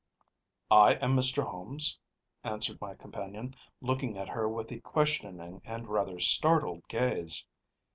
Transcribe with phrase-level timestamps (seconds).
[0.71, 1.43] “I am Mr.
[1.43, 7.45] Holmes,‚ÄĚ answered my companion, looking at her with a questioning and rather startled gaze.